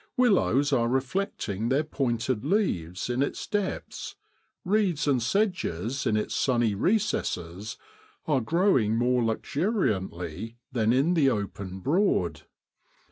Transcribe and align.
Willows 0.17 0.73
are 0.73 0.87
reflecting 0.87 1.69
their 1.69 1.83
pointed 1.83 2.43
leaves 2.43 3.07
in 3.07 3.21
its 3.21 3.45
depths, 3.45 4.15
reeds 4.65 5.07
and 5.07 5.21
sedges 5.21 6.07
in 6.07 6.17
its 6.17 6.33
sunny 6.33 6.73
recesses 6.73 7.77
are 8.25 8.41
growing 8.41 8.95
more 8.97 9.23
luxuriantly 9.23 10.57
than 10.71 10.91
in 10.91 11.13
the 11.13 11.29
open 11.29 11.81
Broad. 11.81 12.41